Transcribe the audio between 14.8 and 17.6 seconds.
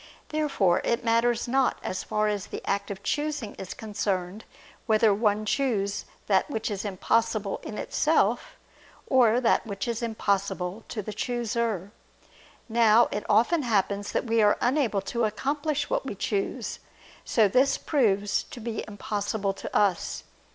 to accomplish what we choose: so that